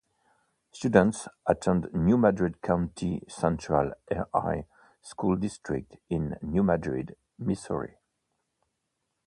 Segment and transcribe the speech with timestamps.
[0.71, 4.65] Students attend New Madrid County Central R-I
[4.99, 7.99] School District in New Madrid, Missouri.